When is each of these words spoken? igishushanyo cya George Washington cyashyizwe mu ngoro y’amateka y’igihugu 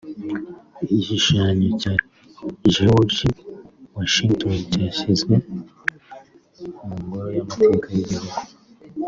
igishushanyo 0.83 1.67
cya 1.81 1.93
George 2.73 3.21
Washington 3.95 4.55
cyashyizwe 4.71 5.33
mu 6.85 6.95
ngoro 7.03 7.27
y’amateka 7.37 7.87
y’igihugu 7.95 8.37